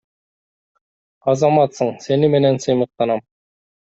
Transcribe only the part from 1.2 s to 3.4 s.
Азаматсың, сени менен сыймыктанам.